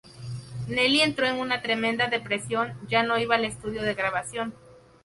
Nelly 0.67 1.01
entró 1.01 1.27
en 1.27 1.35
una 1.37 1.61
tremenda 1.61 2.07
depresión, 2.07 2.73
ya 2.87 3.03
no 3.03 3.19
iba 3.19 3.35
al 3.35 3.45
estudio 3.45 3.83
de 3.83 3.93
grabación. 3.93 4.55